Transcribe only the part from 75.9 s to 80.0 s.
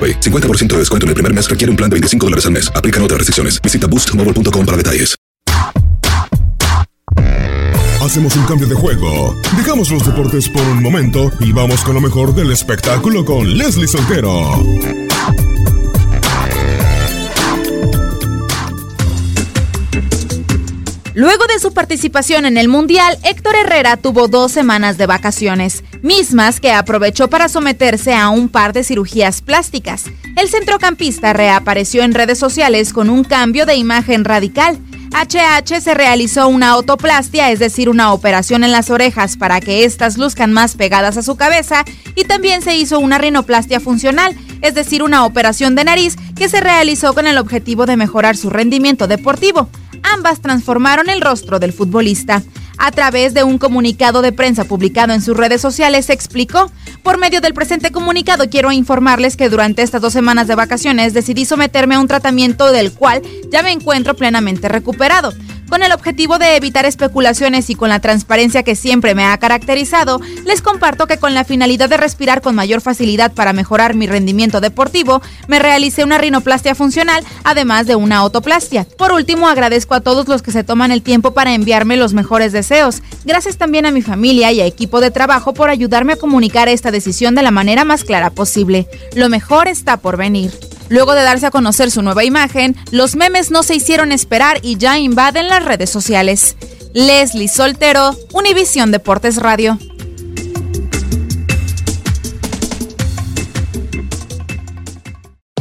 una rinoplastia funcional, además de una autoplastia. Por último, agradezco a